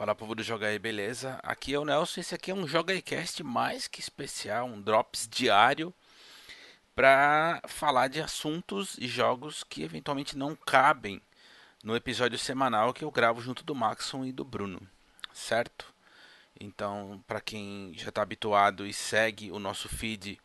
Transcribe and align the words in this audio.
Fala 0.00 0.14
povo 0.14 0.34
do 0.34 0.42
Joga 0.42 0.68
aí, 0.68 0.78
beleza? 0.78 1.38
Aqui 1.42 1.74
é 1.74 1.78
o 1.78 1.84
Nelson, 1.84 2.22
esse 2.22 2.34
aqui 2.34 2.50
é 2.50 2.54
um 2.54 2.66
Joga 2.66 2.94
aí 2.94 3.02
Cast 3.02 3.42
mais 3.44 3.86
que 3.86 4.00
especial, 4.00 4.64
um 4.64 4.80
Drops 4.80 5.28
diário 5.30 5.92
para 6.94 7.60
falar 7.68 8.08
de 8.08 8.18
assuntos 8.18 8.96
e 8.96 9.06
jogos 9.06 9.62
que 9.62 9.82
eventualmente 9.82 10.38
não 10.38 10.56
cabem 10.56 11.20
no 11.84 11.94
episódio 11.94 12.38
semanal 12.38 12.94
que 12.94 13.04
eu 13.04 13.10
gravo 13.10 13.42
junto 13.42 13.62
do 13.62 13.74
Maxon 13.74 14.24
e 14.24 14.32
do 14.32 14.42
Bruno, 14.42 14.80
certo? 15.34 15.92
Então, 16.58 17.22
para 17.26 17.42
quem 17.42 17.92
já 17.94 18.08
está 18.08 18.22
habituado 18.22 18.86
e 18.86 18.94
segue 18.94 19.52
o 19.52 19.58
nosso 19.58 19.86
feed 19.86 20.40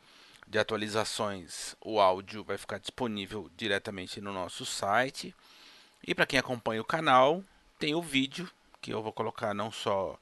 de 0.45 0.59
atualizações, 0.59 1.77
o 1.79 2.01
áudio 2.01 2.43
vai 2.43 2.57
ficar 2.57 2.77
disponível 2.77 3.49
diretamente 3.55 4.19
no 4.19 4.33
nosso 4.33 4.65
site. 4.65 5.33
E 6.05 6.13
para 6.13 6.25
quem 6.25 6.39
acompanha 6.39 6.81
o 6.81 6.85
canal, 6.85 7.41
tem 7.79 7.95
o 7.95 8.01
vídeo 8.01 8.51
que 8.85 8.93
eu 8.93 9.01
vou 9.01 9.11
colocar 9.11 9.51
não 9.51 9.71
só 9.71 10.15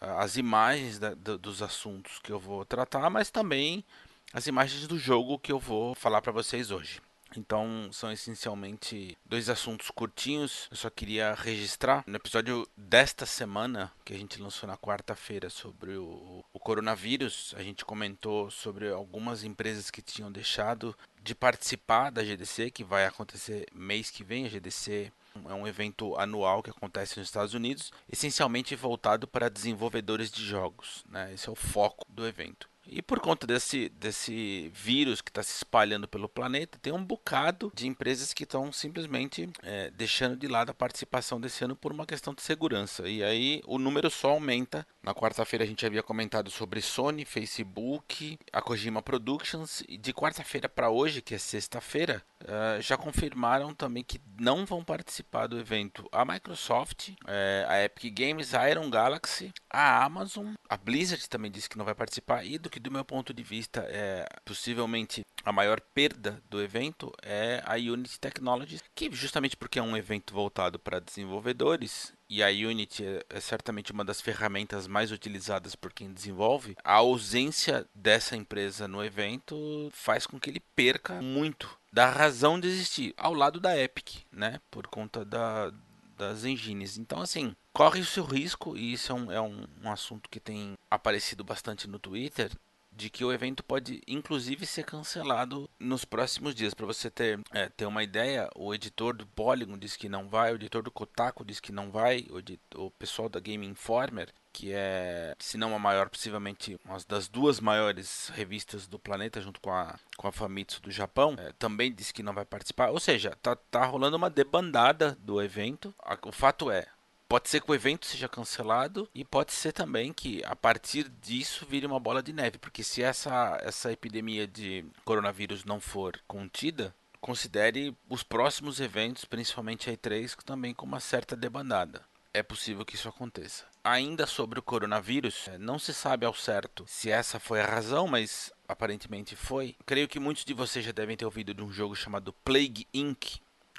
ah, 0.00 0.22
as 0.22 0.38
imagens 0.38 0.98
da, 0.98 1.12
do, 1.12 1.36
dos 1.36 1.60
assuntos 1.60 2.18
que 2.18 2.32
eu 2.32 2.40
vou 2.40 2.64
tratar, 2.64 3.10
mas 3.10 3.30
também 3.30 3.84
as 4.32 4.46
imagens 4.46 4.86
do 4.88 4.98
jogo 4.98 5.38
que 5.38 5.52
eu 5.52 5.58
vou 5.58 5.94
falar 5.94 6.22
para 6.22 6.32
vocês 6.32 6.70
hoje. 6.70 7.02
Então, 7.36 7.90
são 7.92 8.10
essencialmente 8.10 9.16
dois 9.24 9.50
assuntos 9.50 9.90
curtinhos. 9.90 10.66
Eu 10.70 10.76
só 10.78 10.88
queria 10.88 11.34
registrar 11.34 12.02
no 12.06 12.16
episódio 12.16 12.66
desta 12.74 13.26
semana, 13.26 13.92
que 14.02 14.14
a 14.14 14.16
gente 14.16 14.40
lançou 14.40 14.66
na 14.66 14.78
quarta-feira, 14.78 15.50
sobre 15.50 15.96
o, 15.96 16.42
o, 16.52 16.58
coronavírus. 16.58 17.54
A 17.56 17.62
gente 17.62 17.84
comentou 17.84 18.50
sobre 18.50 18.90
algumas 18.90 19.44
empresas 19.44 19.90
que 19.90 20.02
tinham 20.02 20.32
deixado 20.32 20.96
de 21.22 21.34
participar 21.34 22.10
da 22.10 22.22
GDC, 22.22 22.70
que 22.70 22.84
vai 22.84 23.04
acontecer 23.06 23.66
mês 23.72 24.10
que 24.10 24.24
vem. 24.24 24.46
A 24.46 24.48
GDC 24.48 25.12
é 25.48 25.54
um 25.54 25.66
evento 25.66 26.16
anual 26.16 26.62
que 26.62 26.70
acontece 26.70 27.18
nos 27.18 27.28
Estados 27.28 27.54
Unidos, 27.54 27.92
essencialmente 28.10 28.74
voltado 28.74 29.26
para 29.26 29.50
desenvolvedores 29.50 30.30
de 30.30 30.44
jogos. 30.44 31.04
Né? 31.08 31.32
Esse 31.34 31.48
é 31.48 31.52
o 31.52 31.56
foco 31.56 32.06
do 32.08 32.26
evento. 32.26 32.69
E 32.92 33.00
por 33.00 33.20
conta 33.20 33.46
desse, 33.46 33.88
desse 33.88 34.68
vírus 34.74 35.20
que 35.20 35.30
está 35.30 35.44
se 35.44 35.54
espalhando 35.54 36.08
pelo 36.08 36.28
planeta, 36.28 36.76
tem 36.82 36.92
um 36.92 37.04
bocado 37.04 37.70
de 37.72 37.86
empresas 37.86 38.34
que 38.34 38.42
estão 38.42 38.72
simplesmente 38.72 39.48
é, 39.62 39.90
deixando 39.92 40.36
de 40.36 40.48
lado 40.48 40.70
a 40.70 40.74
participação 40.74 41.40
desse 41.40 41.62
ano 41.64 41.76
por 41.76 41.92
uma 41.92 42.04
questão 42.04 42.34
de 42.34 42.42
segurança. 42.42 43.08
E 43.08 43.22
aí 43.22 43.62
o 43.64 43.78
número 43.78 44.10
só 44.10 44.30
aumenta. 44.30 44.84
Na 45.04 45.14
quarta-feira 45.14 45.64
a 45.64 45.68
gente 45.68 45.86
havia 45.86 46.02
comentado 46.02 46.50
sobre 46.50 46.80
Sony, 46.80 47.24
Facebook, 47.24 48.36
a 48.52 48.60
Kojima 48.60 49.00
Productions. 49.00 49.84
E 49.88 49.96
de 49.96 50.12
quarta-feira 50.12 50.68
para 50.68 50.90
hoje, 50.90 51.22
que 51.22 51.36
é 51.36 51.38
sexta-feira, 51.38 52.20
uh, 52.42 52.82
já 52.82 52.96
confirmaram 52.96 53.72
também 53.72 54.02
que 54.02 54.20
não 54.36 54.66
vão 54.66 54.82
participar 54.82 55.46
do 55.46 55.60
evento 55.60 56.08
a 56.10 56.24
Microsoft, 56.24 57.10
é, 57.28 57.64
a 57.68 57.84
Epic 57.84 58.12
Games, 58.12 58.52
a 58.52 58.68
Iron 58.68 58.90
Galaxy, 58.90 59.52
a 59.68 60.04
Amazon, 60.04 60.54
a 60.68 60.76
Blizzard 60.76 61.28
também 61.28 61.50
disse 61.50 61.68
que 61.68 61.78
não 61.78 61.84
vai 61.84 61.94
participar 61.94 62.44
e 62.44 62.58
do 62.58 62.68
que 62.68 62.79
do 62.80 62.90
meu 62.90 63.04
ponto 63.04 63.32
de 63.32 63.42
vista 63.42 63.86
é 63.88 64.26
possivelmente 64.44 65.24
a 65.44 65.52
maior 65.52 65.80
perda 65.80 66.42
do 66.48 66.60
evento 66.60 67.12
é 67.22 67.62
a 67.64 67.74
Unity 67.74 68.18
Technologies, 68.18 68.82
que 68.94 69.10
justamente 69.12 69.56
porque 69.56 69.78
é 69.78 69.82
um 69.82 69.96
evento 69.96 70.34
voltado 70.34 70.78
para 70.78 71.00
desenvolvedores 71.00 72.12
e 72.28 72.42
a 72.42 72.48
Unity 72.48 73.04
é, 73.04 73.24
é 73.28 73.40
certamente 73.40 73.92
uma 73.92 74.04
das 74.04 74.20
ferramentas 74.20 74.86
mais 74.86 75.10
utilizadas 75.10 75.74
por 75.74 75.92
quem 75.92 76.12
desenvolve, 76.12 76.76
a 76.84 76.94
ausência 76.94 77.86
dessa 77.94 78.36
empresa 78.36 78.86
no 78.86 79.04
evento 79.04 79.90
faz 79.92 80.26
com 80.26 80.38
que 80.38 80.50
ele 80.50 80.60
perca 80.74 81.20
muito 81.20 81.78
da 81.92 82.08
razão 82.08 82.60
de 82.60 82.68
existir, 82.68 83.14
ao 83.16 83.34
lado 83.34 83.58
da 83.58 83.76
Epic, 83.76 84.22
né? 84.30 84.60
Por 84.70 84.86
conta 84.86 85.24
da, 85.24 85.72
das 86.16 86.44
engines. 86.44 86.98
Então, 86.98 87.20
assim, 87.20 87.54
corre 87.72 88.00
o 88.00 88.04
seu 88.04 88.24
risco, 88.24 88.76
e 88.76 88.92
isso 88.92 89.10
é 89.10 89.14
um, 89.14 89.32
é 89.32 89.40
um, 89.40 89.66
um 89.82 89.90
assunto 89.90 90.28
que 90.30 90.38
tem 90.38 90.74
aparecido 90.90 91.42
bastante 91.42 91.88
no 91.88 91.98
Twitter, 91.98 92.52
de 93.00 93.08
que 93.08 93.24
o 93.24 93.32
evento 93.32 93.64
pode 93.64 94.02
inclusive 94.06 94.66
ser 94.66 94.84
cancelado 94.84 95.68
nos 95.78 96.04
próximos 96.04 96.54
dias. 96.54 96.74
Para 96.74 96.84
você 96.84 97.10
ter, 97.10 97.40
é, 97.50 97.66
ter 97.70 97.86
uma 97.86 98.02
ideia, 98.02 98.50
o 98.54 98.74
editor 98.74 99.16
do 99.16 99.26
Polygon 99.26 99.78
diz 99.78 99.96
que 99.96 100.06
não 100.06 100.28
vai, 100.28 100.52
o 100.52 100.56
editor 100.56 100.82
do 100.82 100.90
Kotaku 100.90 101.42
diz 101.42 101.60
que 101.60 101.72
não 101.72 101.90
vai, 101.90 102.26
o, 102.28 102.84
o 102.84 102.90
pessoal 102.90 103.30
da 103.30 103.40
Game 103.40 103.66
Informer, 103.66 104.28
que 104.52 104.72
é, 104.74 105.34
se 105.38 105.56
não 105.56 105.74
a 105.74 105.78
maior, 105.78 106.10
possivelmente 106.10 106.78
uma 106.84 106.98
das 107.08 107.26
duas 107.26 107.58
maiores 107.58 108.30
revistas 108.34 108.86
do 108.86 108.98
planeta, 108.98 109.40
junto 109.40 109.60
com 109.62 109.72
a, 109.72 109.98
com 110.18 110.28
a 110.28 110.32
Famitsu 110.32 110.82
do 110.82 110.90
Japão, 110.90 111.34
é, 111.38 111.52
também 111.52 111.90
diz 111.90 112.12
que 112.12 112.22
não 112.22 112.34
vai 112.34 112.44
participar. 112.44 112.90
Ou 112.90 113.00
seja, 113.00 113.34
tá, 113.40 113.56
tá 113.56 113.86
rolando 113.86 114.18
uma 114.18 114.28
debandada 114.28 115.16
do 115.20 115.40
evento. 115.40 115.94
O 116.26 116.32
fato 116.32 116.70
é, 116.70 116.86
Pode 117.30 117.48
ser 117.48 117.60
que 117.60 117.70
o 117.70 117.74
evento 117.76 118.06
seja 118.06 118.28
cancelado 118.28 119.08
e 119.14 119.24
pode 119.24 119.52
ser 119.52 119.70
também 119.70 120.12
que 120.12 120.42
a 120.44 120.56
partir 120.56 121.08
disso 121.08 121.64
vire 121.64 121.86
uma 121.86 122.00
bola 122.00 122.20
de 122.20 122.32
neve, 122.32 122.58
porque 122.58 122.82
se 122.82 123.04
essa, 123.04 123.56
essa 123.62 123.92
epidemia 123.92 124.48
de 124.48 124.84
coronavírus 125.04 125.64
não 125.64 125.78
for 125.78 126.20
contida, 126.26 126.92
considere 127.20 127.96
os 128.08 128.24
próximos 128.24 128.80
eventos, 128.80 129.24
principalmente 129.24 129.88
a 129.88 129.92
E3, 129.92 130.42
também 130.42 130.74
com 130.74 130.84
uma 130.84 130.98
certa 130.98 131.36
debandada. 131.36 132.02
É 132.34 132.42
possível 132.42 132.84
que 132.84 132.96
isso 132.96 133.08
aconteça. 133.08 133.64
Ainda 133.84 134.26
sobre 134.26 134.58
o 134.58 134.62
coronavírus, 134.62 135.46
é, 135.46 135.56
não 135.56 135.78
se 135.78 135.94
sabe 135.94 136.26
ao 136.26 136.34
certo 136.34 136.84
se 136.88 137.12
essa 137.12 137.38
foi 137.38 137.60
a 137.60 137.66
razão, 137.66 138.08
mas 138.08 138.52
aparentemente 138.66 139.36
foi. 139.36 139.76
Creio 139.86 140.08
que 140.08 140.18
muitos 140.18 140.44
de 140.44 140.52
vocês 140.52 140.84
já 140.84 140.90
devem 140.90 141.16
ter 141.16 141.26
ouvido 141.26 141.54
de 141.54 141.62
um 141.62 141.70
jogo 141.70 141.94
chamado 141.94 142.32
Plague 142.44 142.88
Inc. 142.92 143.38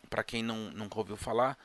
Para 0.09 0.23
quem 0.23 0.41
não, 0.41 0.71
nunca 0.71 0.97
ouviu 0.97 1.17
falar, 1.17 1.57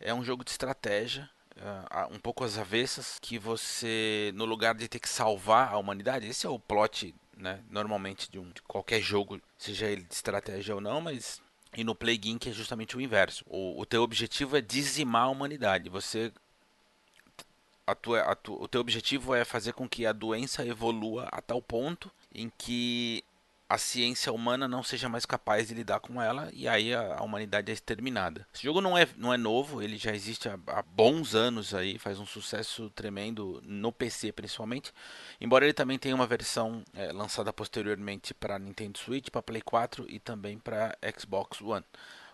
é 0.00 0.12
um 0.14 0.24
jogo 0.24 0.44
de 0.44 0.50
estratégia 0.50 1.28
uh, 1.56 2.14
um 2.14 2.18
pouco 2.18 2.44
às 2.44 2.58
avessas, 2.58 3.18
que 3.20 3.38
você, 3.38 4.32
no 4.34 4.44
lugar 4.44 4.74
de 4.74 4.88
ter 4.88 4.98
que 4.98 5.08
salvar 5.08 5.72
a 5.72 5.78
humanidade, 5.78 6.26
esse 6.26 6.46
é 6.46 6.50
o 6.50 6.58
plot, 6.58 7.14
né, 7.36 7.60
normalmente 7.70 8.30
de, 8.30 8.38
um, 8.38 8.48
de 8.50 8.62
qualquer 8.62 9.00
jogo, 9.00 9.40
seja 9.58 9.86
ele 9.86 10.02
de 10.02 10.14
estratégia 10.14 10.74
ou 10.74 10.80
não, 10.80 11.00
mas 11.00 11.40
e 11.76 11.84
no 11.84 11.94
Plague 11.94 12.30
Inc 12.30 12.48
é 12.48 12.52
justamente 12.52 12.96
o 12.96 13.00
inverso. 13.00 13.44
O, 13.48 13.80
o 13.80 13.86
teu 13.86 14.02
objetivo 14.02 14.56
é 14.56 14.60
dizimar 14.60 15.24
a 15.24 15.28
humanidade. 15.28 15.88
Você 15.88 16.32
a 17.86 17.94
tua, 17.94 18.20
a 18.22 18.34
tu, 18.34 18.60
o 18.60 18.68
teu 18.68 18.80
objetivo 18.80 19.34
é 19.34 19.44
fazer 19.44 19.72
com 19.72 19.88
que 19.88 20.06
a 20.06 20.12
doença 20.12 20.66
evolua 20.66 21.28
a 21.30 21.40
tal 21.40 21.60
ponto 21.62 22.10
em 22.34 22.50
que 22.56 23.24
a 23.70 23.78
ciência 23.78 24.32
humana 24.32 24.66
não 24.66 24.82
seja 24.82 25.08
mais 25.08 25.24
capaz 25.24 25.68
de 25.68 25.74
lidar 25.74 26.00
com 26.00 26.20
ela 26.20 26.50
e 26.52 26.66
aí 26.66 26.92
a, 26.92 27.18
a 27.18 27.22
humanidade 27.22 27.70
é 27.70 27.72
exterminada. 27.72 28.44
Esse 28.52 28.64
jogo 28.64 28.80
não 28.80 28.98
é, 28.98 29.06
não 29.16 29.32
é 29.32 29.36
novo, 29.36 29.80
ele 29.80 29.96
já 29.96 30.12
existe 30.12 30.48
há, 30.48 30.58
há, 30.66 30.82
bons 30.82 31.36
anos 31.36 31.72
aí, 31.72 31.96
faz 31.96 32.18
um 32.18 32.26
sucesso 32.26 32.90
tremendo 32.90 33.62
no 33.64 33.92
PC 33.92 34.32
principalmente. 34.32 34.92
Embora 35.40 35.64
ele 35.64 35.72
também 35.72 36.00
tenha 36.00 36.16
uma 36.16 36.26
versão 36.26 36.82
é, 36.92 37.12
lançada 37.12 37.52
posteriormente 37.52 38.34
para 38.34 38.58
Nintendo 38.58 38.98
Switch, 38.98 39.30
para 39.30 39.40
Play 39.40 39.62
4 39.62 40.04
e 40.08 40.18
também 40.18 40.58
para 40.58 40.98
Xbox 41.16 41.60
One. 41.60 41.84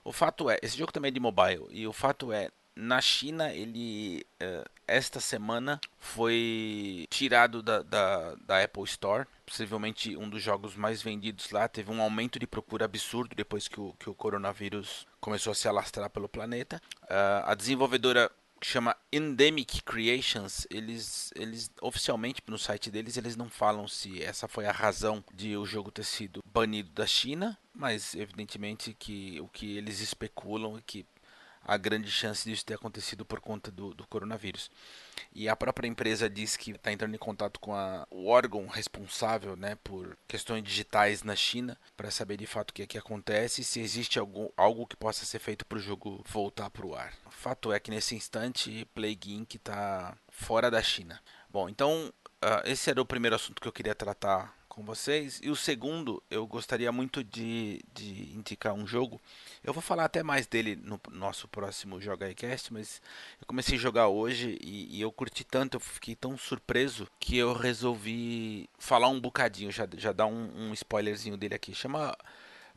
O 0.03 0.13
fato 0.13 0.49
é, 0.49 0.59
esse 0.63 0.79
jogo 0.79 0.91
também 0.91 1.11
é 1.11 1.13
de 1.13 1.21
mobile 1.21 1.67
e 1.69 1.87
o 1.87 1.93
fato 1.93 2.33
é 2.33 2.49
na 2.77 3.01
China, 3.01 3.53
ele 3.53 4.27
uh, 4.43 4.69
esta 4.87 5.19
semana 5.19 5.81
foi 5.99 7.07
tirado 7.11 7.63
da, 7.63 7.83
da, 7.83 8.35
da, 8.35 8.63
Apple 8.63 8.85
Store. 8.85 9.27
Possivelmente 9.47 10.17
um 10.17 10.29
dos 10.29 10.43
jogos 10.43 10.77
mais 10.77 11.03
vendidos 11.03 11.51
lá. 11.51 11.67
Teve 11.67 11.91
um 11.91 12.03
aumento 12.03 12.39
de 12.39 12.47
procura 12.47 12.85
absurdo 12.85 13.35
depois 13.35 13.67
que 13.67 13.81
o, 13.81 13.95
que 13.99 14.11
o 14.11 14.15
coronavírus 14.15 15.07
começou 15.21 15.53
a 15.53 15.55
se 15.55 15.67
alastrar 15.67 16.11
pelo 16.11 16.29
planeta. 16.29 16.81
Uh, 17.05 17.47
a 17.47 17.55
desenvolvedora 17.55 18.31
que 18.61 18.67
chama 18.67 18.97
Endemic 19.13 19.83
Creations, 19.83 20.67
eles, 20.71 21.31
eles 21.35 21.71
oficialmente 21.81 22.41
no 22.47 22.59
site 22.59 22.91
deles 22.91 23.17
eles 23.17 23.37
não 23.37 23.51
falam 23.51 23.87
se 23.87 24.23
essa 24.23 24.49
foi 24.49 24.67
a 24.67 24.73
razão 24.73 25.23
de 25.35 25.57
o 25.57 25.67
jogo 25.67 25.91
ter 25.91 26.05
sido 26.05 26.43
banido 26.45 26.91
da 26.91 27.07
China, 27.07 27.59
mas 27.75 28.15
evidentemente 28.15 28.95
que 28.99 29.39
o 29.41 29.49
que 29.49 29.77
eles 29.77 30.01
especulam 30.01 30.79
é 30.79 30.83
que 30.87 31.05
a 31.67 31.77
grande 31.77 32.11
chance 32.11 32.49
disso 32.49 32.65
ter 32.65 32.75
acontecido 32.75 33.25
por 33.25 33.41
conta 33.41 33.71
do, 33.71 33.93
do 33.93 34.07
coronavírus. 34.07 34.71
E 35.35 35.49
a 35.49 35.57
própria 35.57 35.89
empresa 35.89 36.31
diz 36.31 36.57
que 36.57 36.71
está 36.71 36.93
entrando 36.93 37.15
em 37.15 37.19
contato 37.19 37.59
com 37.59 37.75
a, 37.75 38.07
o 38.11 38.29
órgão 38.29 38.67
responsável 38.69 39.57
né, 39.57 39.77
por 39.83 40.17
questões 40.29 40.63
digitais 40.63 41.23
na 41.25 41.35
China 41.35 41.77
para 41.97 42.11
saber 42.11 42.37
de 42.37 42.47
fato 42.47 42.71
o 42.71 42.75
que, 42.75 42.83
é 42.83 42.87
que 42.87 42.97
acontece 42.97 43.61
e 43.61 43.65
se 43.65 43.81
existe 43.81 44.19
algum, 44.19 44.49
algo 44.57 44.87
que 44.87 44.97
possa 44.97 45.27
ser 45.27 45.41
feito 45.41 45.67
para 45.67 45.79
o 45.79 45.81
jogo 45.81 46.25
voltar 46.29 46.71
para 46.71 46.87
o 46.87 46.95
ar. 46.95 47.13
O 47.27 47.31
fato 47.31 47.73
é 47.73 47.81
que 47.81 47.91
nesse 47.91 48.15
instante 48.15 48.87
Plague 48.95 49.35
Inc. 49.35 49.57
está 49.57 50.17
fora 50.29 50.71
da 50.71 50.83
China. 50.83 51.21
Bom, 51.51 51.69
então 51.69 52.13
uh, 52.45 52.63
esse 52.65 52.89
era 52.89 53.03
o 53.03 53.07
primeiro 53.07 53.35
assunto 53.35 53.61
que 53.61 53.67
eu 53.67 53.73
queria 53.73 53.95
tratar 53.95 54.56
com 54.77 54.83
vocês. 54.83 55.41
E 55.43 55.49
o 55.49 55.57
segundo, 55.57 56.23
eu 56.31 56.47
gostaria 56.47 56.93
muito 56.93 57.25
de, 57.25 57.81
de 57.95 58.37
indicar 58.37 58.75
um 58.75 58.87
jogo. 58.87 59.19
Eu 59.65 59.73
vou 59.73 59.83
falar 59.83 60.05
até 60.05 60.23
mais 60.23 60.47
dele 60.47 60.77
no 60.77 61.01
nosso 61.13 61.49
próximo 61.49 61.99
Joga 61.99 62.33
Cast, 62.35 62.71
mas 62.75 63.01
eu 63.41 63.47
comecei 63.47 63.79
a 63.79 63.81
jogar 63.81 64.09
hoje 64.09 64.59
e, 64.63 64.99
e, 64.99 65.01
eu 65.01 65.11
curti 65.11 65.45
tanto, 65.45 65.79
eu 65.79 65.81
fiquei 65.81 66.15
tão 66.15 66.37
surpreso 66.37 67.09
que 67.19 67.39
eu 67.39 67.55
resolvi 67.55 68.69
falar 68.79 69.09
um 69.09 69.19
bocadinho, 69.19 69.73
já, 69.73 69.89
já 69.97 70.13
dar 70.13 70.27
um, 70.27 70.69
um 70.69 70.75
spoilerzinho 70.75 71.39
dele 71.39 71.55
aqui. 71.55 71.75
Chama 71.75 72.15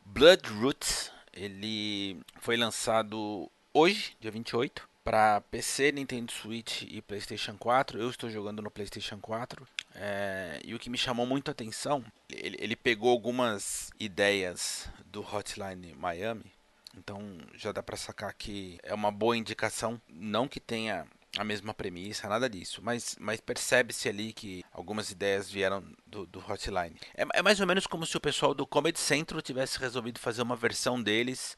Blood 0.02 0.48
Roots. 0.48 1.12
Ele 1.34 2.18
foi 2.40 2.56
lançado 2.56 3.50
hoje, 3.74 4.16
dia 4.18 4.30
28. 4.30 4.89
Para 5.02 5.40
PC, 5.42 5.92
Nintendo 5.92 6.30
Switch 6.32 6.82
e 6.82 7.00
PlayStation 7.02 7.56
4. 7.56 8.00
Eu 8.00 8.10
estou 8.10 8.30
jogando 8.30 8.62
no 8.62 8.70
PlayStation 8.70 9.18
4. 9.18 9.66
É, 9.94 10.60
e 10.64 10.74
o 10.74 10.78
que 10.78 10.90
me 10.90 10.98
chamou 10.98 11.26
muito 11.26 11.48
a 11.48 11.52
atenção, 11.52 12.04
ele, 12.30 12.56
ele 12.60 12.76
pegou 12.76 13.10
algumas 13.10 13.90
ideias 13.98 14.88
do 15.06 15.20
Hotline 15.20 15.94
Miami. 15.94 16.52
Então 16.96 17.20
já 17.54 17.72
dá 17.72 17.82
para 17.82 17.96
sacar 17.96 18.34
que 18.34 18.78
é 18.82 18.94
uma 18.94 19.10
boa 19.10 19.36
indicação. 19.36 20.00
Não 20.08 20.48
que 20.48 20.60
tenha 20.60 21.06
a 21.38 21.44
mesma 21.44 21.72
premissa, 21.72 22.28
nada 22.28 22.48
disso. 22.48 22.80
Mas, 22.82 23.16
mas 23.20 23.40
percebe-se 23.40 24.08
ali 24.08 24.32
que 24.32 24.64
algumas 24.72 25.10
ideias 25.10 25.50
vieram 25.50 25.84
do, 26.06 26.26
do 26.26 26.38
Hotline. 26.40 26.96
É, 27.14 27.24
é, 27.34 27.42
mais 27.42 27.60
ou 27.60 27.66
menos 27.66 27.86
como 27.86 28.04
se 28.04 28.16
o 28.16 28.20
pessoal 28.20 28.54
do 28.54 28.66
Comedy 28.66 28.98
Central 28.98 29.40
tivesse 29.40 29.78
resolvido 29.78 30.18
fazer 30.18 30.42
uma 30.42 30.56
versão 30.56 31.00
deles 31.00 31.56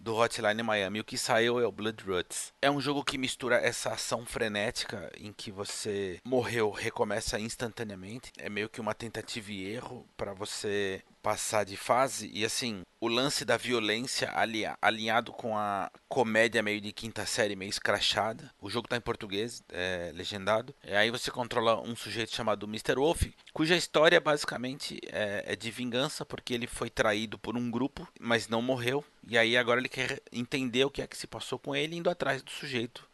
do 0.00 0.14
Hotline 0.16 0.62
Miami. 0.62 1.00
O 1.00 1.04
que 1.04 1.18
saiu 1.18 1.60
é 1.60 1.66
o 1.66 1.72
Blood 1.72 2.02
Roots. 2.04 2.52
É 2.60 2.70
um 2.70 2.80
jogo 2.80 3.04
que 3.04 3.18
mistura 3.18 3.56
essa 3.56 3.90
ação 3.90 4.24
frenética 4.24 5.10
em 5.16 5.32
que 5.32 5.52
você 5.52 6.18
morreu, 6.24 6.70
recomeça 6.70 7.38
instantaneamente. 7.38 8.32
É 8.38 8.48
meio 8.48 8.68
que 8.68 8.80
uma 8.80 8.94
tentativa 8.94 9.52
e 9.52 9.66
erro 9.66 10.06
para 10.16 10.32
você 10.32 11.02
passar 11.22 11.64
de 11.64 11.76
fase 11.76 12.30
e 12.32 12.44
assim 12.44 12.82
o 13.00 13.08
lance 13.08 13.44
da 13.44 13.56
violência 13.56 14.30
alinhado 14.80 15.32
com 15.32 15.56
a 15.56 15.90
comédia 16.06 16.62
meio 16.62 16.80
de 16.80 16.92
quinta 16.92 17.24
série 17.24 17.56
meio 17.56 17.70
escrachada 17.70 18.52
o 18.60 18.68
jogo 18.68 18.86
está 18.86 18.96
em 18.96 19.00
português 19.00 19.62
é, 19.70 20.12
legendado 20.14 20.74
e 20.84 20.94
aí 20.94 21.10
você 21.10 21.30
controla 21.30 21.80
um 21.80 21.96
sujeito 21.96 22.34
chamado 22.34 22.66
Mr. 22.66 22.96
Wolf 22.96 23.22
cuja 23.54 23.74
história 23.74 24.20
basicamente 24.20 25.00
é, 25.06 25.44
é 25.46 25.56
de 25.56 25.70
vingança 25.70 26.26
porque 26.26 26.52
ele 26.52 26.66
foi 26.66 26.90
traído 26.90 27.38
por 27.38 27.56
um 27.56 27.70
grupo 27.70 28.06
mas 28.20 28.48
não 28.48 28.60
morreu 28.60 29.02
e 29.26 29.38
aí 29.38 29.56
agora 29.56 29.80
ele 29.80 29.88
quer 29.88 30.20
entender 30.30 30.84
o 30.84 30.90
que 30.90 31.00
é 31.00 31.06
que 31.06 31.16
se 31.16 31.26
passou 31.26 31.58
com 31.58 31.74
ele 31.74 31.96
indo 31.96 32.10
atrás 32.10 32.42
do 32.42 32.50
sujeito 32.50 33.08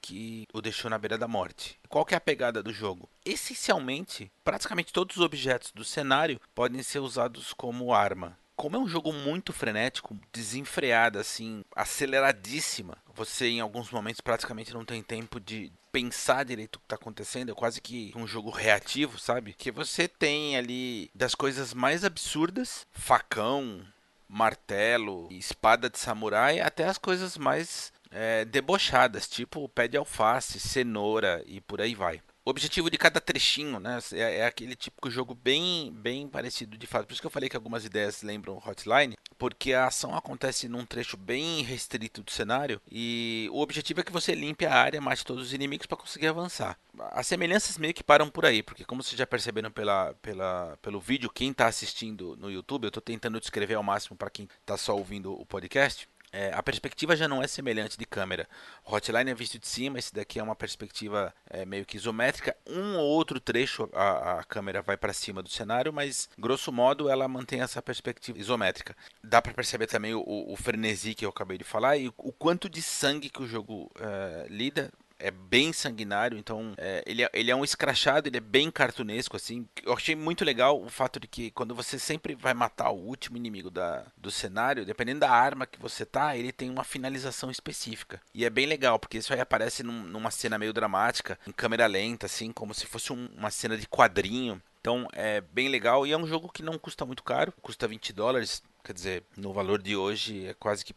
que 0.00 0.48
o 0.52 0.60
deixou 0.60 0.90
na 0.90 0.98
beira 0.98 1.16
da 1.16 1.28
morte. 1.28 1.78
Qual 1.88 2.04
que 2.04 2.12
é 2.12 2.16
a 2.16 2.20
pegada 2.20 2.60
do 2.60 2.72
jogo? 2.72 3.08
Essencialmente, 3.24 4.32
praticamente 4.42 4.92
todos 4.92 5.16
os 5.16 5.22
objetos 5.22 5.70
do 5.70 5.84
cenário 5.84 6.40
podem 6.52 6.82
ser 6.82 6.98
usados 6.98 7.52
como 7.52 7.94
arma. 7.94 8.36
Como 8.56 8.76
é 8.76 8.78
um 8.78 8.88
jogo 8.88 9.12
muito 9.12 9.52
frenético, 9.52 10.16
desenfreado, 10.32 11.18
assim, 11.18 11.64
aceleradíssima, 11.74 12.96
você 13.14 13.48
em 13.48 13.60
alguns 13.60 13.90
momentos 13.90 14.20
praticamente 14.20 14.72
não 14.72 14.84
tem 14.84 15.02
tempo 15.02 15.40
de 15.40 15.72
pensar 15.90 16.44
direito 16.44 16.76
o 16.76 16.78
que 16.78 16.86
está 16.86 16.96
acontecendo. 16.96 17.52
É 17.52 17.54
quase 17.54 17.80
que 17.80 18.12
um 18.16 18.26
jogo 18.26 18.50
reativo, 18.50 19.18
sabe? 19.18 19.52
Que 19.52 19.70
você 19.70 20.08
tem 20.08 20.56
ali 20.56 21.10
das 21.14 21.34
coisas 21.34 21.74
mais 21.74 22.04
absurdas, 22.04 22.86
facão, 22.90 23.84
martelo, 24.28 25.28
espada 25.30 25.90
de 25.90 25.98
samurai, 25.98 26.58
até 26.60 26.86
as 26.86 26.96
coisas 26.96 27.36
mais 27.36 27.92
é, 28.10 28.44
debochadas, 28.44 29.28
tipo 29.28 29.68
pé 29.68 29.86
de 29.86 29.96
alface, 29.96 30.58
cenoura 30.58 31.42
e 31.46 31.60
por 31.60 31.80
aí 31.80 31.94
vai. 31.94 32.20
O 32.44 32.50
objetivo 32.50 32.90
de 32.90 32.98
cada 32.98 33.20
trechinho, 33.20 33.78
né, 33.78 34.00
é, 34.14 34.38
é, 34.38 34.46
aquele 34.46 34.74
típico 34.74 35.08
jogo 35.08 35.32
bem, 35.32 35.92
bem 35.92 36.26
parecido 36.26 36.76
de 36.76 36.88
fato. 36.88 37.06
Por 37.06 37.12
isso 37.12 37.20
que 37.20 37.26
eu 37.26 37.30
falei 37.30 37.48
que 37.48 37.54
algumas 37.54 37.84
ideias 37.84 38.22
lembram 38.22 38.60
Hotline, 38.66 39.16
porque 39.38 39.72
a 39.72 39.86
ação 39.86 40.16
acontece 40.16 40.68
num 40.68 40.84
trecho 40.84 41.16
bem 41.16 41.62
restrito 41.62 42.20
do 42.20 42.32
cenário 42.32 42.80
e 42.90 43.48
o 43.52 43.60
objetivo 43.60 44.00
é 44.00 44.02
que 44.02 44.10
você 44.10 44.34
limpe 44.34 44.66
a 44.66 44.74
área, 44.74 45.00
mate 45.00 45.24
todos 45.24 45.46
os 45.46 45.52
inimigos 45.52 45.86
para 45.86 45.96
conseguir 45.96 46.26
avançar. 46.26 46.76
As 47.12 47.28
semelhanças 47.28 47.78
meio 47.78 47.94
que 47.94 48.02
param 48.02 48.28
por 48.28 48.44
aí, 48.44 48.60
porque 48.60 48.84
como 48.84 49.04
vocês 49.04 49.16
já 49.16 49.26
perceberam 49.26 49.70
pela, 49.70 50.12
pela, 50.20 50.76
pelo 50.82 51.00
vídeo, 51.00 51.30
quem 51.30 51.52
está 51.52 51.66
assistindo 51.66 52.36
no 52.36 52.50
YouTube, 52.50 52.84
eu 52.84 52.88
estou 52.88 53.02
tentando 53.02 53.38
descrever 53.38 53.74
ao 53.74 53.82
máximo 53.84 54.16
para 54.16 54.30
quem 54.30 54.48
está 54.60 54.76
só 54.76 54.96
ouvindo 54.96 55.32
o 55.32 55.46
podcast. 55.46 56.08
É, 56.32 56.50
a 56.54 56.62
perspectiva 56.62 57.14
já 57.14 57.28
não 57.28 57.42
é 57.42 57.46
semelhante 57.46 57.98
de 57.98 58.06
câmera. 58.06 58.48
Hotline 58.86 59.30
é 59.30 59.34
visto 59.34 59.58
de 59.58 59.68
cima, 59.68 59.98
esse 59.98 60.14
daqui 60.14 60.38
é 60.38 60.42
uma 60.42 60.56
perspectiva 60.56 61.34
é, 61.50 61.66
meio 61.66 61.84
que 61.84 61.96
isométrica. 61.96 62.56
Um 62.66 62.96
ou 62.96 63.04
outro 63.04 63.38
trecho 63.38 63.88
a, 63.92 64.40
a 64.40 64.44
câmera 64.44 64.80
vai 64.80 64.96
para 64.96 65.12
cima 65.12 65.42
do 65.42 65.50
cenário, 65.50 65.92
mas 65.92 66.30
grosso 66.38 66.72
modo 66.72 67.10
ela 67.10 67.28
mantém 67.28 67.60
essa 67.60 67.82
perspectiva 67.82 68.38
isométrica. 68.38 68.96
Dá 69.22 69.42
para 69.42 69.52
perceber 69.52 69.86
também 69.86 70.14
o, 70.14 70.22
o, 70.26 70.56
frenesi 70.56 71.14
que 71.14 71.26
eu 71.26 71.30
acabei 71.30 71.58
de 71.58 71.64
falar 71.64 71.98
e 71.98 72.08
o, 72.08 72.14
o 72.16 72.32
quanto 72.32 72.68
de 72.68 72.80
sangue 72.80 73.28
que 73.28 73.42
o 73.42 73.46
jogo 73.46 73.90
é, 74.00 74.46
lida 74.48 74.90
é 75.22 75.30
bem 75.30 75.72
sanguinário, 75.72 76.36
então 76.36 76.74
é, 76.76 77.02
ele, 77.06 77.22
é, 77.22 77.30
ele 77.32 77.50
é 77.50 77.56
um 77.56 77.62
escrachado, 77.62 78.28
ele 78.28 78.36
é 78.36 78.40
bem 78.40 78.70
cartunesco, 78.70 79.36
assim. 79.36 79.66
Eu 79.84 79.92
achei 79.92 80.16
muito 80.16 80.44
legal 80.44 80.82
o 80.82 80.88
fato 80.88 81.20
de 81.20 81.28
que 81.28 81.52
quando 81.52 81.74
você 81.74 81.98
sempre 81.98 82.34
vai 82.34 82.52
matar 82.52 82.90
o 82.90 82.98
último 82.98 83.36
inimigo 83.36 83.70
da, 83.70 84.04
do 84.16 84.30
cenário, 84.30 84.84
dependendo 84.84 85.20
da 85.20 85.30
arma 85.30 85.66
que 85.66 85.80
você 85.80 86.04
tá, 86.04 86.36
ele 86.36 86.50
tem 86.50 86.68
uma 86.68 86.82
finalização 86.82 87.50
específica. 87.50 88.20
E 88.34 88.44
é 88.44 88.50
bem 88.50 88.66
legal, 88.66 88.98
porque 88.98 89.18
isso 89.18 89.32
aí 89.32 89.40
aparece 89.40 89.84
num, 89.84 90.02
numa 90.02 90.30
cena 90.30 90.58
meio 90.58 90.72
dramática, 90.72 91.38
em 91.46 91.52
câmera 91.52 91.86
lenta, 91.86 92.26
assim, 92.26 92.50
como 92.50 92.74
se 92.74 92.86
fosse 92.86 93.12
um, 93.12 93.28
uma 93.36 93.50
cena 93.50 93.76
de 93.76 93.86
quadrinho. 93.86 94.60
Então 94.80 95.06
é 95.12 95.40
bem 95.40 95.68
legal 95.68 96.04
e 96.04 96.10
é 96.10 96.18
um 96.18 96.26
jogo 96.26 96.50
que 96.50 96.64
não 96.64 96.76
custa 96.76 97.06
muito 97.06 97.22
caro, 97.22 97.54
custa 97.62 97.86
20 97.86 98.12
dólares, 98.12 98.60
quer 98.82 98.92
dizer, 98.92 99.22
no 99.36 99.52
valor 99.52 99.80
de 99.80 99.94
hoje 99.94 100.46
é 100.46 100.54
quase 100.54 100.84
que 100.84 100.92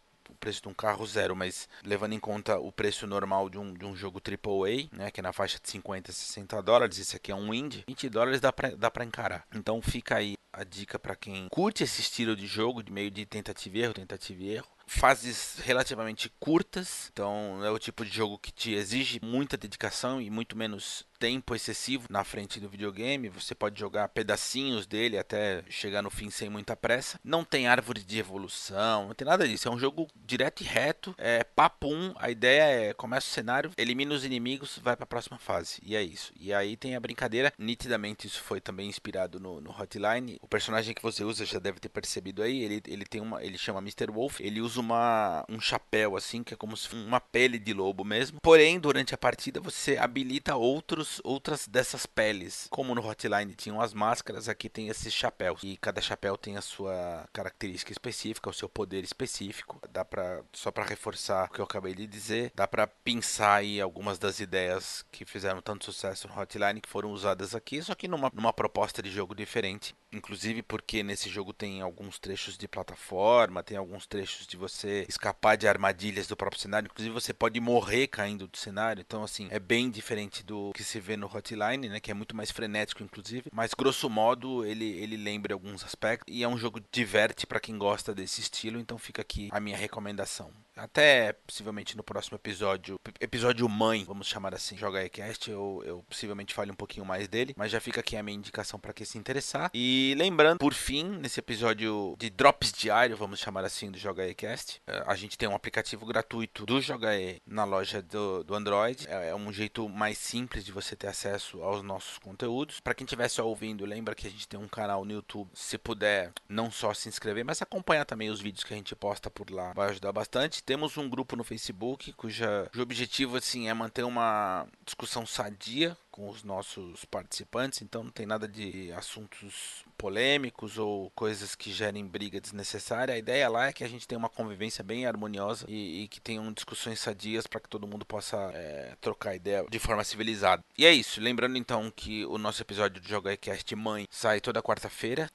preço 0.45 0.61
de 0.61 0.69
um 0.69 0.73
carro 0.75 1.07
zero, 1.07 1.35
mas 1.35 1.67
levando 1.83 2.13
em 2.13 2.19
conta 2.19 2.59
o 2.59 2.71
preço 2.71 3.07
normal 3.07 3.49
de 3.49 3.57
um, 3.57 3.73
de 3.73 3.83
um 3.83 3.95
jogo 3.95 4.21
AAA, 4.21 4.87
né, 4.95 5.09
que 5.09 5.19
é 5.19 5.23
na 5.23 5.33
faixa 5.33 5.57
de 5.59 5.67
50, 5.67 6.11
60 6.11 6.61
dólares, 6.61 6.99
esse 6.99 7.15
aqui 7.15 7.31
é 7.31 7.35
um 7.35 7.51
indie, 7.51 7.83
20 7.87 8.09
dólares 8.09 8.39
dá 8.39 8.53
pra, 8.53 8.69
dá 8.69 8.91
pra 8.91 9.03
encarar. 9.03 9.43
Então 9.55 9.81
fica 9.81 10.17
aí 10.17 10.35
a 10.53 10.63
dica 10.63 10.99
para 10.99 11.15
quem 11.15 11.47
curte 11.49 11.83
esse 11.83 11.99
estilo 11.99 12.35
de 12.35 12.45
jogo, 12.45 12.83
de 12.83 12.91
meio 12.91 13.09
de 13.09 13.25
tentativa 13.25 13.77
e 13.77 13.81
erro, 13.81 13.93
tentativa 13.95 14.43
e 14.43 14.49
erro 14.51 14.74
fases 14.87 15.57
relativamente 15.63 16.31
curtas, 16.39 17.09
então 17.11 17.63
é 17.63 17.69
o 17.69 17.79
tipo 17.79 18.05
de 18.05 18.11
jogo 18.11 18.37
que 18.37 18.51
te 18.51 18.73
exige 18.73 19.19
muita 19.21 19.57
dedicação 19.57 20.21
e 20.21 20.29
muito 20.29 20.57
menos 20.57 21.05
tempo 21.19 21.55
excessivo 21.55 22.07
na 22.09 22.23
frente 22.23 22.59
do 22.59 22.69
videogame. 22.69 23.29
Você 23.29 23.55
pode 23.55 23.79
jogar 23.79 24.09
pedacinhos 24.09 24.85
dele 24.85 25.17
até 25.17 25.63
chegar 25.69 26.01
no 26.01 26.09
fim 26.09 26.29
sem 26.29 26.49
muita 26.49 26.75
pressa. 26.75 27.19
Não 27.23 27.43
tem 27.43 27.67
árvore 27.67 28.03
de 28.03 28.19
evolução, 28.19 29.07
não 29.07 29.15
tem 29.15 29.25
nada 29.25 29.47
disso. 29.47 29.67
É 29.67 29.71
um 29.71 29.79
jogo 29.79 30.07
direto 30.15 30.61
e 30.61 30.65
reto, 30.65 31.15
é 31.17 31.43
papum. 31.43 32.13
A 32.17 32.29
ideia 32.29 32.89
é 32.89 32.93
começa 32.93 33.27
o 33.27 33.33
cenário, 33.33 33.71
elimina 33.77 34.13
os 34.13 34.23
inimigos, 34.23 34.79
vai 34.81 34.95
para 34.95 35.03
a 35.03 35.07
próxima 35.07 35.37
fase 35.37 35.79
e 35.83 35.95
é 35.95 36.03
isso. 36.03 36.31
E 36.39 36.53
aí 36.53 36.75
tem 36.77 36.95
a 36.95 36.99
brincadeira. 36.99 37.53
Nitidamente 37.57 38.27
isso 38.27 38.41
foi 38.41 38.59
também 38.59 38.87
inspirado 38.89 39.39
no, 39.39 39.61
no 39.61 39.71
Hotline. 39.71 40.37
O 40.41 40.47
personagem 40.47 40.93
que 40.93 41.01
você 41.01 41.23
usa 41.23 41.45
já 41.45 41.59
deve 41.59 41.79
ter 41.79 41.89
percebido 41.89 42.43
aí. 42.43 42.61
Ele, 42.63 42.81
ele 42.87 43.05
tem 43.05 43.21
uma, 43.21 43.43
ele 43.43 43.57
chama 43.57 43.79
Mr. 43.79 44.11
Wolf. 44.11 44.39
Ele 44.39 44.61
usa 44.61 44.74
uma, 44.77 45.45
um 45.49 45.59
chapéu 45.59 46.15
assim, 46.15 46.43
que 46.43 46.53
é 46.53 46.57
como 46.57 46.75
se 46.75 46.93
uma 46.93 47.19
pele 47.19 47.59
de 47.59 47.73
lobo 47.73 48.03
mesmo. 48.03 48.39
Porém, 48.41 48.79
durante 48.79 49.13
a 49.13 49.17
partida 49.17 49.59
você 49.59 49.97
habilita 49.97 50.55
outros, 50.55 51.21
outras 51.23 51.67
dessas 51.67 52.05
peles. 52.05 52.67
Como 52.69 52.93
no 52.95 53.05
Hotline 53.05 53.53
tinham 53.55 53.81
as 53.81 53.93
máscaras, 53.93 54.49
aqui 54.49 54.69
tem 54.69 54.87
esses 54.87 55.13
chapéus. 55.13 55.61
E 55.63 55.77
cada 55.77 56.01
chapéu 56.01 56.37
tem 56.37 56.57
a 56.57 56.61
sua 56.61 57.27
característica 57.33 57.91
específica, 57.91 58.49
o 58.49 58.53
seu 58.53 58.69
poder 58.69 59.03
específico. 59.03 59.79
Dá 59.91 60.03
para 60.03 60.43
só 60.53 60.71
para 60.71 60.85
reforçar 60.85 61.45
o 61.45 61.49
que 61.49 61.59
eu 61.59 61.65
acabei 61.65 61.93
de 61.93 62.07
dizer, 62.07 62.51
dá 62.55 62.67
para 62.67 62.87
pensar 62.87 63.55
aí 63.55 63.79
algumas 63.79 64.17
das 64.17 64.39
ideias 64.39 65.05
que 65.11 65.25
fizeram 65.25 65.61
tanto 65.61 65.85
sucesso 65.85 66.27
no 66.27 66.39
Hotline 66.39 66.81
que 66.81 66.89
foram 66.89 67.11
usadas 67.11 67.55
aqui, 67.55 67.81
só 67.81 67.95
que 67.95 68.07
numa, 68.07 68.31
numa 68.33 68.53
proposta 68.53 69.01
de 69.01 69.11
jogo 69.11 69.35
diferente. 69.35 69.95
Inclusive 70.15 70.61
porque 70.63 71.03
nesse 71.03 71.29
jogo 71.29 71.53
tem 71.53 71.81
alguns 71.81 72.17
trechos 72.19 72.57
de 72.57 72.67
plataforma, 72.67 73.63
tem 73.63 73.77
alguns 73.77 74.07
trechos 74.07 74.47
de 74.47 74.57
você 74.57 75.05
escapar 75.09 75.55
de 75.57 75.67
armadilhas 75.67 76.27
do 76.27 76.35
próprio 76.35 76.61
cenário. 76.61 76.87
Inclusive, 76.87 77.13
você 77.13 77.33
pode 77.33 77.59
morrer 77.59 78.07
caindo 78.07 78.47
do 78.47 78.57
cenário. 78.57 79.03
Então, 79.05 79.23
assim, 79.23 79.47
é 79.51 79.59
bem 79.59 79.89
diferente 79.89 80.43
do 80.43 80.71
que 80.73 80.83
se 80.83 80.99
vê 80.99 81.17
no 81.17 81.27
Hotline, 81.27 81.89
né? 81.89 81.99
Que 81.99 82.11
é 82.11 82.13
muito 82.13 82.35
mais 82.35 82.51
frenético, 82.51 83.03
inclusive. 83.03 83.49
Mas, 83.51 83.73
grosso 83.73 84.09
modo, 84.09 84.65
ele, 84.65 84.85
ele 84.85 85.17
lembra 85.17 85.53
alguns 85.53 85.83
aspectos. 85.83 86.33
E 86.33 86.43
é 86.43 86.47
um 86.47 86.57
jogo 86.57 86.79
que 86.79 86.87
diverte 86.91 87.45
para 87.45 87.59
quem 87.59 87.77
gosta 87.77 88.13
desse 88.13 88.41
estilo. 88.41 88.79
Então, 88.79 88.97
fica 88.97 89.21
aqui 89.21 89.49
a 89.51 89.59
minha 89.59 89.77
recomendação. 89.77 90.51
Até 90.75 91.31
possivelmente 91.31 91.95
no 91.95 92.03
próximo 92.03 92.35
episódio, 92.35 92.99
episódio 93.21 93.67
mãe, 93.69 94.03
vamos 94.03 94.27
chamar 94.27 94.53
assim, 94.53 94.77
Joga 94.77 95.03
Ecast, 95.05 95.49
eu, 95.49 95.81
eu 95.85 96.05
possivelmente 96.09 96.53
fale 96.53 96.69
um 96.69 96.75
pouquinho 96.75 97.05
mais 97.05 97.29
dele, 97.29 97.53
mas 97.55 97.71
já 97.71 97.79
fica 97.79 98.01
aqui 98.01 98.17
a 98.17 98.23
minha 98.23 98.37
indicação 98.37 98.77
para 98.77 98.91
quem 98.91 99.05
se 99.05 99.17
interessar. 99.17 99.71
E 99.73 100.13
lembrando, 100.17 100.59
por 100.59 100.73
fim, 100.73 101.05
nesse 101.05 101.39
episódio 101.39 102.15
de 102.19 102.29
drops 102.29 102.73
diário, 102.73 103.15
vamos 103.15 103.39
chamar 103.39 103.63
assim, 103.63 103.89
do 103.89 103.97
Joga 103.97 104.27
Ecast, 104.27 104.81
eh, 104.85 105.03
a 105.07 105.15
gente 105.15 105.37
tem 105.37 105.47
um 105.47 105.55
aplicativo 105.55 106.05
gratuito 106.05 106.65
do 106.65 106.81
Joga 106.81 107.15
E 107.17 107.41
na 107.47 107.63
loja 107.63 108.01
do, 108.01 108.43
do 108.43 108.53
Android. 108.53 109.07
É, 109.07 109.29
é 109.29 109.35
um 109.35 109.53
jeito 109.53 109.87
mais 109.87 110.17
simples 110.17 110.65
de 110.65 110.73
você 110.73 110.93
ter 110.93 111.07
acesso 111.07 111.61
aos 111.63 111.81
nossos 111.83 112.17
conteúdos. 112.17 112.81
Para 112.81 112.93
quem 112.93 113.05
estiver 113.05 113.29
só 113.29 113.47
ouvindo, 113.47 113.85
lembra 113.85 114.13
que 114.13 114.27
a 114.27 114.29
gente 114.29 114.47
tem 114.47 114.59
um 114.59 114.67
canal 114.67 115.05
no 115.05 115.13
YouTube. 115.13 115.49
Se 115.53 115.77
puder, 115.77 116.33
não 116.49 116.69
só 116.69 116.93
se 116.93 117.07
inscrever, 117.07 117.45
mas 117.45 117.61
acompanhar 117.61 118.03
também 118.03 118.29
os 118.29 118.41
vídeos 118.41 118.65
que 118.65 118.73
a 118.73 118.77
gente 118.77 118.93
posta 118.93 119.29
por 119.29 119.49
lá, 119.49 119.71
vai 119.73 119.89
ajudar 119.89 120.11
bastante 120.11 120.64
temos 120.65 120.97
um 120.97 121.07
grupo 121.07 121.35
no 121.35 121.43
Facebook 121.43 122.13
cuja, 122.13 122.67
cujo 122.71 122.83
objetivo 122.83 123.37
assim 123.37 123.69
é 123.69 123.73
manter 123.73 124.03
uma 124.03 124.67
discussão 124.83 125.25
sadia 125.25 125.95
com 126.15 126.29
os 126.29 126.45
nossos 126.45 127.03
participantes, 127.03 127.81
então 127.81 128.05
não 128.05 128.09
tem 128.09 128.25
nada 128.25 128.47
de 128.47 128.89
assuntos 128.93 129.83
polêmicos 129.97 130.77
ou 130.77 131.11
coisas 131.11 131.55
que 131.55 131.73
gerem 131.73 132.07
briga 132.07 132.39
desnecessária. 132.39 133.13
A 133.13 133.17
ideia 133.17 133.49
lá 133.49 133.67
é 133.67 133.73
que 133.73 133.83
a 133.83 133.87
gente 133.87 134.07
tenha 134.07 134.17
uma 134.17 134.29
convivência 134.29 134.81
bem 134.81 135.05
harmoniosa 135.05 135.65
e, 135.67 136.03
e 136.03 136.07
que 136.07 136.21
tenham 136.21 136.53
discussões 136.53 137.01
sadias 137.01 137.45
para 137.45 137.59
que 137.59 137.67
todo 137.67 137.85
mundo 137.85 138.05
possa 138.05 138.37
é, 138.53 138.95
trocar 139.01 139.35
ideia 139.35 139.65
de 139.69 139.77
forma 139.77 140.05
civilizada. 140.05 140.63
E 140.77 140.85
é 140.85 140.93
isso. 140.93 141.19
Lembrando 141.19 141.57
então 141.57 141.91
que 141.93 142.25
o 142.25 142.37
nosso 142.37 142.61
episódio 142.61 143.01
do 143.01 143.07
Jogo 143.09 143.27
Cast 143.37 143.75
Mãe 143.75 144.07
sai 144.09 144.39
toda 144.39 144.63
quarta-feira. 144.63 145.29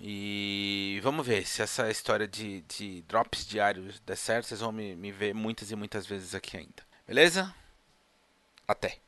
E 0.00 1.00
vamos 1.02 1.26
ver 1.26 1.46
se 1.46 1.62
essa 1.62 1.90
história 1.90 2.26
de, 2.26 2.62
de 2.62 3.02
drops 3.02 3.46
diários 3.46 4.00
der 4.00 4.16
certo. 4.16 4.46
Vocês 4.46 4.60
vão 4.60 4.72
me, 4.72 4.94
me 4.94 5.10
ver 5.10 5.34
muitas 5.34 5.70
e 5.70 5.76
muitas 5.76 6.06
vezes 6.06 6.34
aqui 6.34 6.56
ainda. 6.56 6.82
Beleza? 7.06 7.54
Até! 8.66 8.98